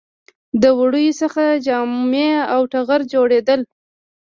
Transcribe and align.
د 0.61 0.63
وړیو 0.79 1.17
څخه 1.21 1.43
جامې 1.65 2.29
او 2.53 2.61
ټغر 2.71 3.01
جوړیدل 3.13 3.61